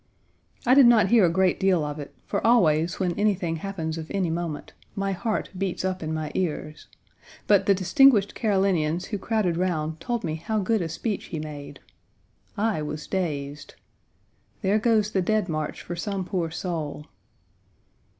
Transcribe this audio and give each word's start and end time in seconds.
I 0.65 0.73
did 0.73 0.87
not 0.87 1.09
hear 1.09 1.25
a 1.27 1.31
great 1.31 1.59
deal 1.59 1.85
of 1.85 1.99
it, 1.99 2.11
for 2.25 2.43
always, 2.43 2.99
when 2.99 3.11
anything 3.19 3.57
happens 3.57 3.99
of 3.99 4.09
any 4.09 4.31
moment, 4.31 4.73
my 4.95 5.11
heart 5.11 5.51
beats 5.55 5.85
up 5.85 6.01
in 6.01 6.11
my 6.11 6.31
ears, 6.33 6.87
but 7.45 7.67
the 7.67 7.75
distinguished 7.75 8.33
Carolinians 8.33 9.05
who 9.05 9.19
crowded 9.19 9.57
round 9.57 9.99
told 9.99 10.23
me 10.23 10.37
how 10.37 10.57
good 10.57 10.81
a 10.81 10.89
speech 10.89 11.25
he 11.25 11.37
made. 11.37 11.81
I 12.57 12.81
was 12.81 13.05
dazed. 13.05 13.75
There 14.63 14.79
goes 14.79 15.11
the 15.11 15.21
Dead 15.21 15.47
March 15.47 15.83
for 15.83 15.95
some 15.95 16.25
poor 16.25 16.49
soul. 16.49 17.05